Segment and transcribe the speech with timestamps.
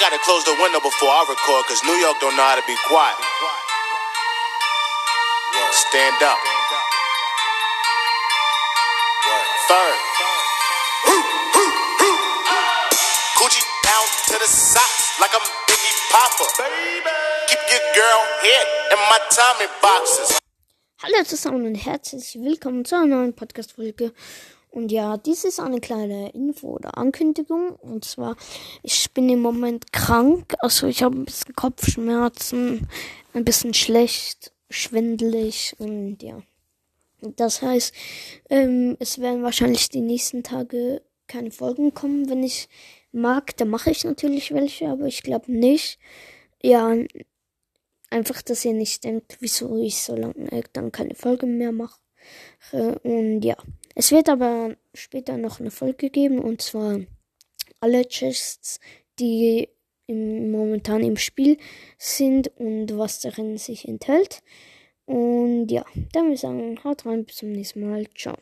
[0.00, 2.76] gotta close the window before I record, cause New York don't know how to be
[2.88, 3.20] quiet.
[5.76, 6.40] Stand up.
[9.68, 9.98] Third.
[13.36, 16.48] Coochie down to the socks like I'm Biggie Papa.
[17.46, 20.38] Keep your girl head in my Tommy boxes.
[21.02, 24.12] Hallo zusammen und herzlich willkommen zu einer neuen Podcast-Folge.
[24.70, 27.70] Und ja, dies ist eine kleine Info oder Ankündigung.
[27.76, 28.36] Und zwar,
[28.82, 30.54] ich bin im Moment krank.
[30.60, 32.88] Also ich habe ein bisschen Kopfschmerzen,
[33.34, 36.42] ein bisschen schlecht, schwindelig und ja.
[37.20, 37.94] Das heißt,
[38.48, 42.30] ähm, es werden wahrscheinlich die nächsten Tage keine Folgen kommen.
[42.30, 42.68] Wenn ich
[43.12, 45.98] mag, dann mache ich natürlich welche, aber ich glaube nicht.
[46.62, 46.94] Ja,
[48.10, 51.98] einfach, dass ihr nicht denkt, wieso ich so lange dann keine Folge mehr mache.
[53.02, 53.56] Und ja,
[53.94, 57.00] es wird aber später noch eine Folge geben und zwar
[57.80, 58.80] alle Chests,
[59.18, 59.68] die
[60.06, 61.56] im, momentan im Spiel
[61.98, 64.42] sind und was darin sich enthält.
[65.06, 68.06] Und ja, dann würde ich sagen, haut rein, bis zum nächsten Mal.
[68.14, 68.36] Ciao.